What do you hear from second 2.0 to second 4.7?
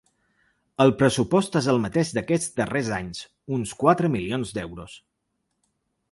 d’aquests darrers anys, uns quatre milions